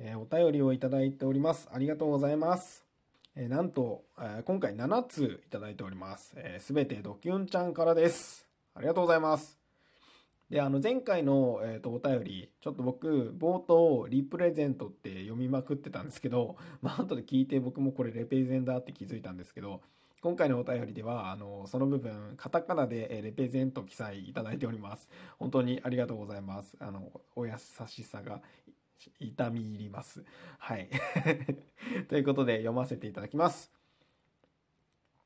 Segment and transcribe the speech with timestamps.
[0.00, 1.68] え、お便りをいただいております。
[1.72, 2.86] ありがとうございます。
[3.34, 6.36] え、なんと、え、今回7ついただいております。
[6.60, 8.48] す、べ、てドキュンちゃんからです。
[8.74, 9.58] ありがとうございます。
[10.50, 19.82] で、あの、前回の、えっ、と、お便り、ちょっと僕、冒頭、リプレゼントって読みまくってたんですけど、 まあ、後で聞いて僕もこれレペゼンだって気づいたんですけど、
[20.20, 25.10] 今回のお便りでは、あの、その部分、カタカナでレペゼント記載いただいております。
[25.40, 26.76] 本当にありがとうございます。
[26.78, 27.52] あの、お優
[27.88, 28.40] しさが
[29.20, 30.24] 痛み入ります。
[30.58, 30.88] はい。
[32.08, 33.72] ということで読ませていただきます。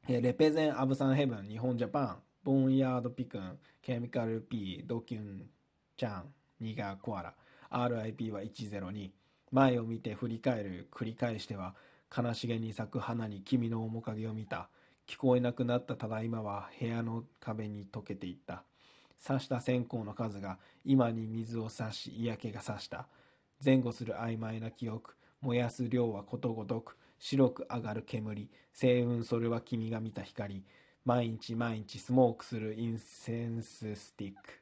[0.08, 5.48] レペゼンアブサンヘブン日本ジャパンボンヤードピクンケミカル P ドキュン
[5.96, 7.34] チャンニガコアラ
[7.70, 9.12] RIP は102
[9.52, 11.76] 前を見て振り返る繰り返しては
[12.14, 14.68] 悲しげに咲く花に君の面影を見た
[15.06, 18.64] 聞こえなくなったただいまは部屋の壁に溶けていった。
[19.24, 23.06] 刺した線香の数が今に水を差し嫌気がさした。
[23.64, 30.64] 前後する曖昧な記憶、燃やす量はことごとく、白く上がる煙、星雲それは君が見た光、
[31.04, 34.60] 毎日毎日スモークするインセンススティック。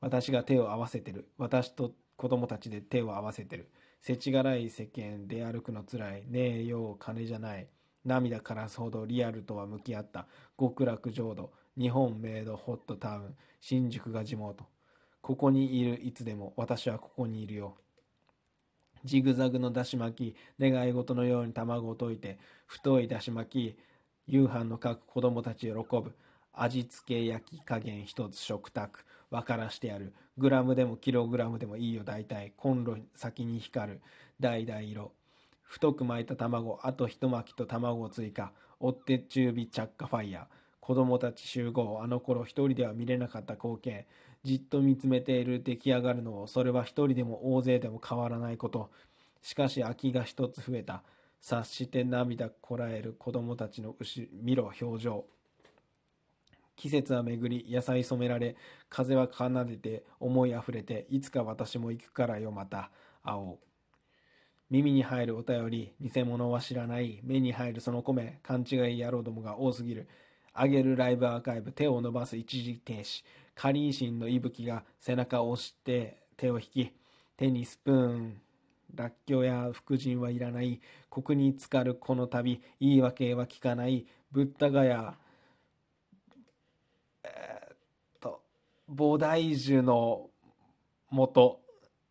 [0.00, 1.28] 私が手を合わせてる。
[1.38, 3.68] 私と子供たちで手を合わせてる。
[4.00, 6.24] せちがらい世間出歩くのつらい。
[6.26, 7.68] ねえよう金じゃない。
[8.04, 10.26] 涙からすほどリアルとは向き合った
[10.58, 14.64] 極楽浄土日本メイドホットタウン新宿が地元
[15.20, 17.76] ここにいるいつでも私はここにいるよ
[19.04, 23.78] ジグザグのだし巻き願い事のように卵を溶いて太いだし巻き
[24.30, 26.14] 夕飯の書く子供たち喜ぶ。
[26.52, 29.04] 味付け焼き加減一つ食卓。
[29.30, 30.12] 分からしてやる。
[30.36, 32.04] グラムでもキログラムでもいいよ。
[32.04, 34.00] 大体コンロ先に光る。
[34.38, 35.12] 橙色。
[35.62, 38.52] 太く巻いた卵、あと一巻きと卵を追加。
[38.80, 40.46] 追って中火着火ファイヤー。
[40.88, 42.00] 子供たち集合。
[42.02, 44.06] あの頃一人では見れなかった光景。
[44.42, 48.90] じっと見つめている出来上がるのを、それは一人でも大勢でも変わらないこと。
[49.42, 51.02] しかし秋が一つ増えた。
[51.42, 55.26] 察して涙こらえる子供たちの後見ろ表情。
[56.74, 58.56] 季節は巡り、野菜染められ、
[58.88, 62.90] 風は奏でて、思い溢れて、いつか私も行くからよまた、
[63.22, 63.58] 青。
[64.70, 70.08] 耳に入るお便り、偽物は知らない、目に入るその米、勘違い野郎どもが多すぎる。
[70.60, 73.22] あげるライブアーカイブ、手を伸ばす一時停止。
[73.54, 76.92] カリーシンの息吹が背中を押して手を引き、
[77.36, 78.40] 手にスプーン、
[78.94, 80.80] らっきょうや福神はいらない。
[81.08, 84.06] ここに浸かるこの旅、言い訳は聞かない。
[84.32, 85.14] ブッダガヤ、
[87.22, 87.76] えー、っ
[88.20, 88.42] と、
[88.90, 90.28] 菩提樹の
[91.10, 91.60] 元、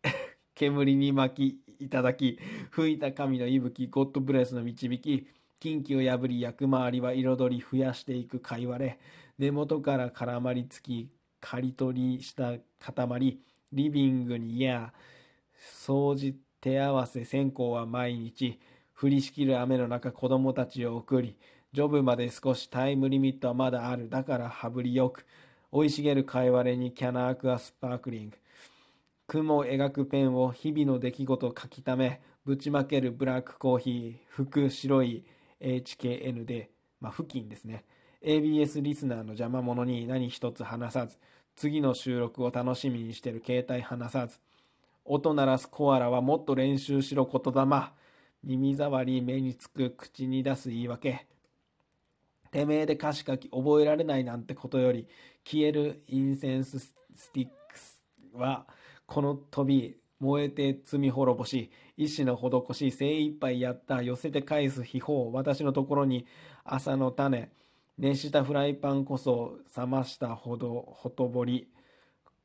[0.54, 2.38] 煙に巻き、いただき、
[2.70, 5.28] 吹いた神の息吹、ゴッドブレスの導き、
[5.60, 8.98] 近畿を破り役回りは彩り増やしていく貝割れ、
[9.38, 11.10] 根元から絡まりつき、
[11.40, 13.38] 刈り取りした塊、
[13.72, 14.92] リビングにいや、
[15.84, 18.60] 掃除手合わせ線香は毎日、
[19.00, 21.36] 降りしきる雨の中子供たちを送り、
[21.72, 24.08] ジョブまで少しタイムリミットはまだある。
[24.08, 25.26] だから羽振りよく。
[25.72, 28.36] 生い茂る貝割れにキャナークアスパークリング。
[29.26, 35.24] 雲を描くペンを日々の出来事を書き溜め、ぶちまけるブラックコーヒー、服白い
[35.60, 36.70] HKN で、
[37.00, 37.84] まあ、付近ですね。
[38.22, 41.16] ABS リスナーの邪魔者に何一つ話さず、
[41.56, 44.38] 次の収録を楽しみにしてる携帯話さず、
[45.04, 47.92] 音鳴らすコアラはもっと練習しろ言霊。
[48.44, 51.26] 耳障り目につく口に出す言い訳。
[52.50, 55.06] てめえで歌詞書き覚えられないなんてことより、
[55.44, 56.94] 消えるインセンスス
[57.32, 58.00] ティックス
[58.34, 58.66] は、
[59.06, 66.26] この飛び、燃えて罪滅ぼし、意志の施し、精一杯やった、寄せて返す秘宝、私のところに
[66.64, 67.50] 朝の種、
[67.98, 71.68] 熱したフライパンこそ冷ましたほどほとぼり、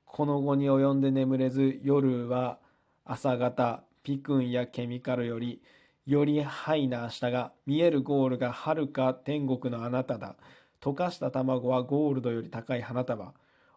[0.05, 2.59] この後に及んで眠れず、夜は
[3.05, 5.61] 朝方、ピクンやケミカルより、
[6.05, 10.35] よりハイな明日が、見えるゴールが遥か天国のあなただ。
[10.81, 13.33] 溶かした卵はゴールドより高い花束。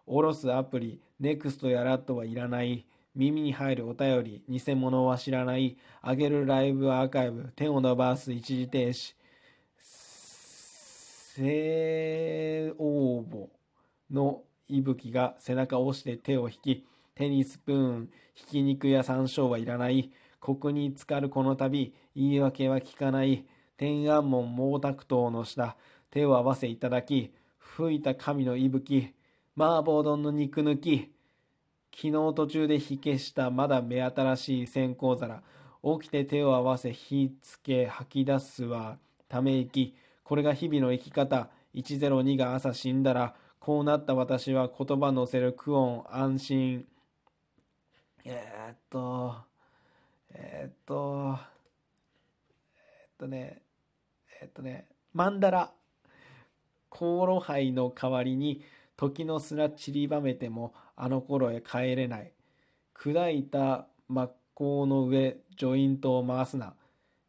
[0.06, 2.84] おろすアプリ、ネクストやラットはいらない。
[3.16, 5.78] 耳に入るお便り、偽物は知らない。
[6.02, 9.14] あげるライブアーカイブ、手を伸ばす一時停止。
[11.34, 13.48] 性応募
[14.10, 20.10] の息吹が背中を押して手を引き、手にスプーン、ひき肉や山椒はいらない。
[20.38, 23.46] ここに浸かるこの旅、言い訳は聞かない。
[23.78, 25.76] 天安門毛沢東の下、
[26.10, 29.14] 手を合わせいただき、吹いた神の息吹、
[29.56, 31.15] 麻婆丼の肉抜き。
[31.96, 35.42] 昨日途中で火消したまだ目新しい線香皿。
[35.82, 38.98] 起きて手を合わせ火つけ吐き出すは
[39.30, 39.96] ため息。
[40.22, 41.48] これが日々の生き方。
[41.74, 46.84] 102が朝死んだら、こうなった私は言葉乗せる苦音安心。
[48.26, 49.34] えー、っと、
[50.34, 51.38] えー、っと、
[52.74, 53.62] えー、っとね、
[54.42, 54.84] え、っとね、
[55.14, 55.70] マンダラ。
[56.90, 58.62] 航路杯の代わりに
[58.98, 62.32] 時の砂散りばめてもあの頃へ帰れない。
[62.94, 66.74] 砕いた真っ向の上、ジョイントを回すな。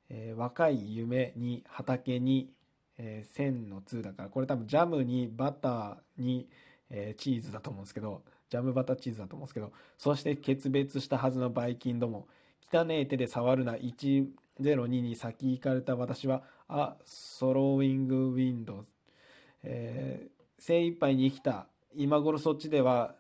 [0.10, 2.50] えー、若い夢に畑に、
[2.98, 6.48] えー、線の2だから、これ多分ジャムにバターに、
[6.90, 12.28] えー、チーズだと思うんですけど、ジャムバターチーズだと思うんですけど、そして決別したはずのバイキンども、
[12.72, 18.84] 汚え手で触るな102に先行かれた私は、あ、ソロウィングウィンドウ。
[18.84, 18.92] ズ、
[19.64, 23.16] えー、精一杯に生きた、今頃そっちでは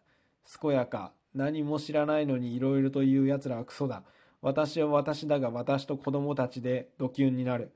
[0.61, 4.03] 健やか、何も知らないのに色々と言う奴らはクソだ。
[4.41, 7.73] 私は私だが私と子供たちでドキュンになる。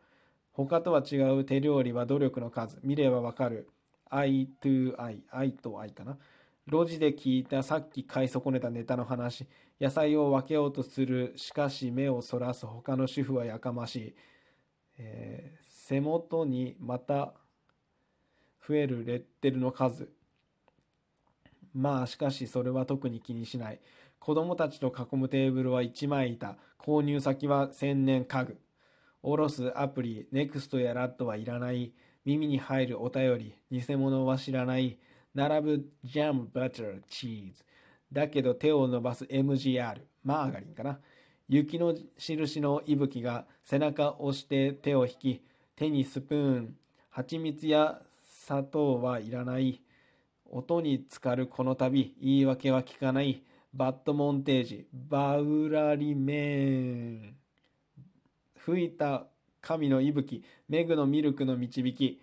[0.53, 2.79] 他とは違う手料理は努力の数。
[2.81, 3.69] 見ればわかる。
[4.09, 5.21] I to I。
[5.31, 6.17] I と I かな。
[6.67, 9.47] 路地で聞いたさっき買い損ねたネタの話。
[9.79, 11.33] 野菜を分けようとする。
[11.35, 14.15] しかし目をそらす他の主婦はやかましい。
[14.97, 17.33] えー、背元にまた
[18.65, 20.11] 増えるレッテルの数。
[21.73, 23.79] まあしかしそれは特に気にしない。
[24.19, 26.57] 子供たちと囲むテーブルは1枚いた。
[26.77, 28.57] 購入先は千年家具。
[29.23, 31.93] おろすアプリ、ネクストやラットはいらない。
[32.25, 34.97] 耳に入るお便り、偽物は知らない。
[35.33, 37.63] 並ぶジャム、バター、チーズ。
[38.11, 40.99] だけど手を伸ばす MGR、マーガリンかな。
[41.47, 45.41] 雪の印の息吹が背中を押して手を引き、
[45.75, 46.75] 手にスプーン、
[47.09, 48.01] 蜂蜜や
[48.45, 49.81] 砂糖はいらない。
[50.53, 53.41] 音に浸かるこの旅、言い訳は聞かない。
[53.73, 57.35] バッドモンテージ、バウラリメーン。
[58.57, 59.27] 吹いた
[59.61, 62.21] 神の息吹、メグのミルクの導き。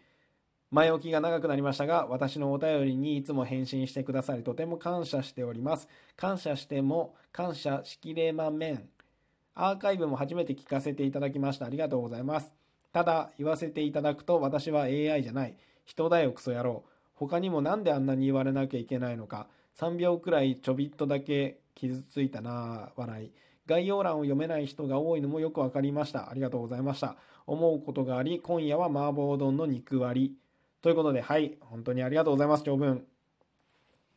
[0.70, 5.88] 前置きが長くなりましたが、私のお便りにいつも返信してくださり、とても感謝しております。
[6.14, 8.90] 感謝しても、感謝しきれまめん。
[9.54, 11.64] アーカイブも初めて聞かせていただきました。
[11.64, 12.52] ありがとうございます。
[12.92, 15.56] ただ、言わせていただくと、私は AI じゃない。
[15.86, 16.84] 人だよ、クソ野郎。
[17.19, 19.49] 他にもなんであんなに言われなきゃいけないのか。
[19.76, 23.32] 3秒くらいちょびっとだけ傷ついたな笑い。
[23.67, 26.31] 概要欄を読めない人が多いのもよくわかりました。
[26.31, 27.17] ありがとうございました。
[27.47, 30.37] 思うことがあり、今夜は麻婆丼の肉割り。
[30.81, 33.05] ということで、はい、本当にありがとうございます、長文。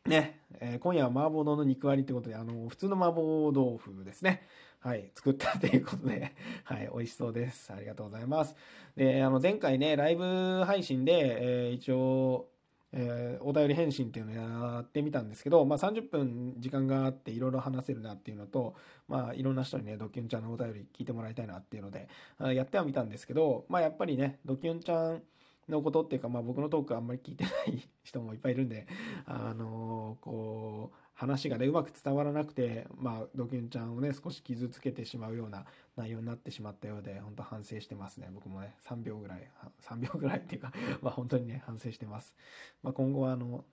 [0.06, 4.42] ね、えー、今夜は麻婆丼の肉割りということで、あの、普通の麻婆豆腐ですね。
[4.80, 6.32] はい、作ったということで、
[6.64, 7.72] はい、美味しそうです。
[7.72, 8.56] ありがとうございます。
[8.96, 12.48] で、あの、前回ね、ライブ配信で、えー、一応、
[12.94, 18.74] えー、お便り返信っていうのをやってみたんですけど、まあ、30分時間があっていろいろ話せるなっていうのと、
[19.08, 22.08] まあ、いろんな人にね、ドキュンちゃんのお便り聞いてもらいたいなっていうので、
[22.54, 25.22] やってはみたんですけど、まあ、やっぱりね、ドキュンちゃん
[25.68, 28.86] のことっていうか、まあ、僕のトークあんまり聞いてない 人もいっぱいいるんで、
[29.26, 35.64] あのー、こう、話がね、うまく伝わらなくて、まあ、ドキュンちゃんをね、少し傷つけてしまうような
[35.96, 38.28] 内容になってしまったようで、本当反省してますね。
[38.32, 39.50] 僕もね、3秒ぐらい、
[39.82, 42.34] 3秒ぐらいっていうか まあ、本当にね、反省してます。
[42.82, 43.64] まあ、今後は、あの、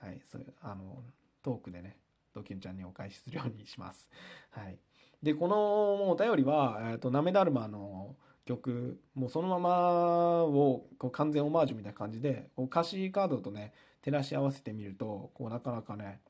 [0.00, 1.02] はい、そういう、あの、
[1.42, 1.96] トークでね、
[2.34, 4.10] ドキュンちゃんにお返しするようにします。
[4.50, 4.78] はい。
[5.22, 8.14] で、このお便りは、えっ、ー、と、なめだるまの
[8.44, 16.20] 曲、もうそのままをこう完全オマージュみたいな感じで、こう歌詞カードとね、照らし合わせてみると、こうなかなかね、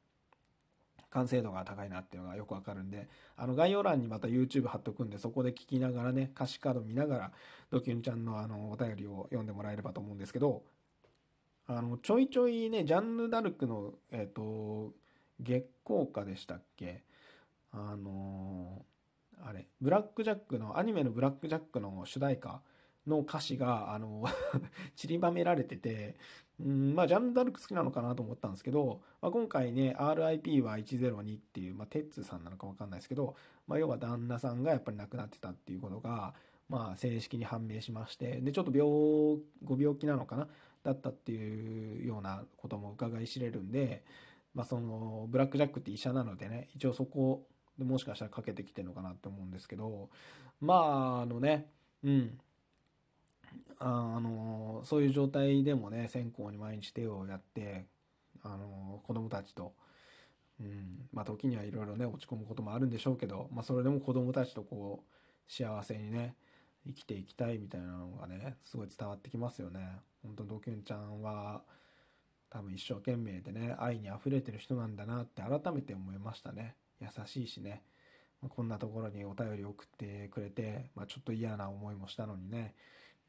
[1.10, 7.32] 完成度が高いなっていうのがよくわかるんで、あの概要欄にまた YouTube 貼っとくんで、そこで聞きながらね、歌詞カード見ながら、
[7.70, 10.62] ドキュンちゃんのあの、お便りを読んでもらえればと思うんですけど、
[11.66, 14.92] あの、ちょいちょいね、ジャンヌ・ダルクの、えっ、と、
[15.40, 17.02] 月光歌でしたっけ？
[17.72, 18.84] あの
[19.46, 22.62] あれ、ブラックジャックの、アニメのブラックジャックの主題歌
[23.06, 24.24] の歌詞が、あの
[24.96, 26.16] 散りばめられてて、
[26.58, 33.36] うん、まあ、ジャンヌ・ダルク好きなのかなと思ったんですけど、まあ、今回ね、RIP は102っていう、まあ、テッツさんなのかわかんないですけど、
[33.66, 36.34] まあ、要は旦那さんがやっぱり亡くなってたっていうことが、
[36.70, 40.48] まあ、正式に判明しまして、で、ちょっと病、ご病気なのかな
[40.84, 44.04] だったっていうようなことも伺い知れるんで、
[44.54, 47.46] まあ、その、ブラック・ジャックって医者なのでね、一応そこ
[47.78, 50.08] でもしかしたらかけてきてるのかなって思うんですけど、
[50.60, 51.66] まあ、あのね、
[52.04, 52.38] うん、
[53.78, 57.86] あのそういう状態でもね線香に毎日手をやって
[58.42, 59.72] あの子供たちと、
[60.60, 61.08] うん。
[61.12, 66.34] まあ、時にはいろいろね落ち込むこともあるんでしょうけど、まあ、それでも子供たちとこう幸せにね
[66.86, 69.80] 生きていきたいみたいなのがねすごい伝わってきますよね。
[70.22, 71.62] 本当ドキュンちゃんは
[72.50, 76.76] 多分一生懸命でね愛に溢れてる人なんだなって改めて思いましたね。
[77.00, 77.82] 優しいしね
[78.48, 82.74] こんなところにお便り送ってくれて、まあ、ちょっと嫌な思いもしたのにね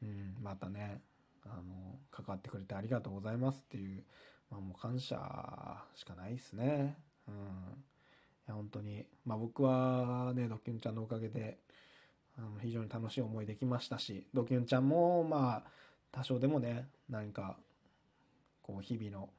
[0.02, 1.00] うん、またね、
[1.44, 4.04] あの、関わってくれてありがとうございますっていう、
[4.50, 5.16] まあもう感謝
[5.94, 6.96] しかないですね。
[7.28, 7.34] うん。
[7.34, 7.38] い
[8.48, 11.58] や、本当に、まあ僕はね、ドキュンちゃんのおかげで、
[12.38, 15.70] あの非常に楽しい思いできましたし、ドキュンちゃんも、まあ、
[16.12, 17.56] 多少でもね、何か、
[18.62, 19.30] こう、日々の、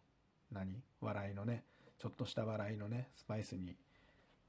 [0.52, 1.64] 何笑いのね、
[2.00, 3.76] ちょっとした笑いのね、スパイスに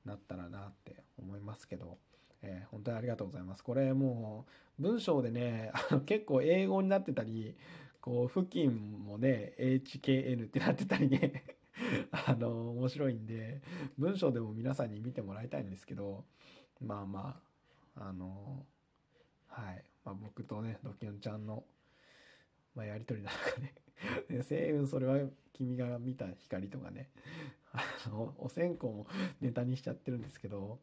[0.05, 1.99] なったらなって思いますけど、
[2.43, 3.65] えー、本当にありがとうございます。
[3.65, 4.47] これも
[4.79, 5.73] う、文章でね、
[6.07, 7.57] 結構英語になってたり、
[8.01, 8.75] こう、付近
[9.05, 11.45] もね、HKN ってなってたりね
[12.11, 13.61] あの、面白いんで、
[13.97, 16.25] 文章でも皆さんに見てもらいたいんですけど、
[16.81, 17.43] まあま
[17.97, 18.67] あ、あの、
[19.49, 19.85] はい。
[20.05, 21.65] まあ、僕とね、ドキュンちゃんの、
[22.75, 23.75] まあ、やりとりの中で
[24.29, 25.19] で、 星雲それは
[25.53, 27.11] 君が見た光とかね、
[27.79, 29.07] あの、お線香も
[29.41, 30.79] ネタにしちゃってるんですけど、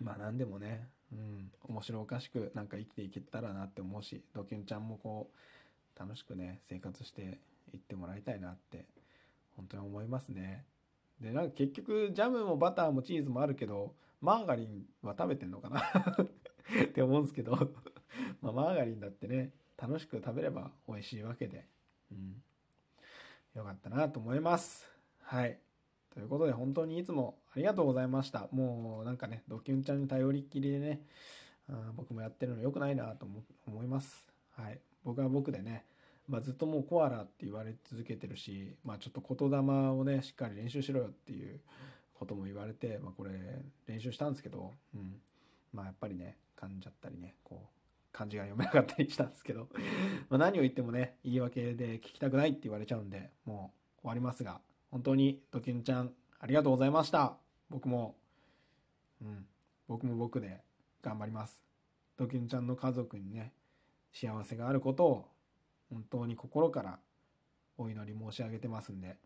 [0.00, 7.38] まあ何でもね、うん、面白おかしくなんか生きていけたらなって思うし、ドキュンちゃんもこう、楽しくね、生活して
[7.72, 8.86] いってもらいたいなって、
[9.56, 10.64] 本当に思いますね。
[11.20, 15.80] で、なんか結局、ジャムもバターもチーズもあるけど、マーガリンは食べてんのかな？
[16.84, 17.52] って思うんですけど
[18.40, 21.66] まあ、マーガリンだってね、楽しく食べれば美味しいわけで、
[22.10, 22.42] うん。
[23.54, 24.93] よかったなと思います。
[25.26, 25.58] はい。
[26.12, 28.46] ということで、本当にいつもありがとうございました。
[28.52, 31.00] もうなんかね、ドキュンちゃんに頼りっきりでね、
[31.68, 33.26] あ僕もやってるの良くないなと
[33.66, 34.28] 思います。
[34.52, 34.78] はい。
[35.02, 35.86] 僕は僕でね、
[36.28, 41.60] まあ、ずっともうコアラって言われ続けてるし、まあ、ちょっと言霊をね、しっかり練習しろよっていう
[42.12, 43.32] ことも言われて、まあ、これ
[43.86, 45.20] 練習したんですけど、うん。
[45.72, 47.74] まあ、やっぱりね、噛んじゃったりね、こう、
[48.12, 49.68] 漢字が読めなかったりしたんですけど
[50.30, 54.60] ま何を言ってもね、言い訳で聞きたくないって言われちゃうんで、もう終わりますが、
[54.94, 57.36] 本当にドキュンちゃん、ありがとうございました。
[57.68, 58.14] 僕も、
[59.20, 59.44] うん、
[59.88, 60.60] 僕も僕で
[61.02, 61.64] 頑張ります。
[62.16, 63.52] ドキュンちゃんの家族にね、
[64.12, 65.28] 幸せがあることを
[65.90, 67.00] 本当に心から
[67.76, 69.16] お祈り申し上げてますんで、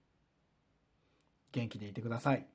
[1.52, 2.46] 元気でいてください。